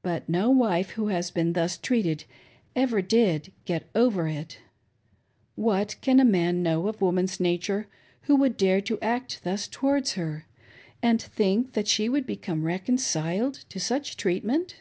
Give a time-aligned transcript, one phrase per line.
[0.00, 2.24] But no wife who has been thus treated
[2.74, 4.56] ever did" get over it"
[5.54, 7.40] What can a man know of 530 KEEPING "COVENANTS," woman's
[7.86, 7.90] nature
[8.22, 10.46] who would dare to act thus towards her,
[11.02, 14.76] and think that she would become reconciled to such treatment